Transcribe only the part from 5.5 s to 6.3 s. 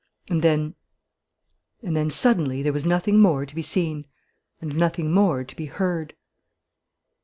be heard.